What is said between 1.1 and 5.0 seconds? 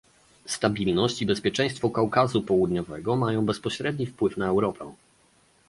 i bezpieczeństwo Kaukazu Południowego mają bezpośredni wpływ na Europę